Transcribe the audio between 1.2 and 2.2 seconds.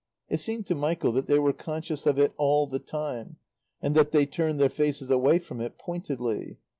they were conscious of